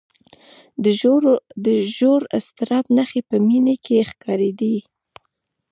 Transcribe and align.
د 1.63 1.65
ژور 1.95 2.21
اضطراب 2.37 2.85
نښې 2.97 3.21
په 3.29 3.35
مينې 3.47 3.75
کې 3.85 3.97
ښکارېدې 4.09 4.77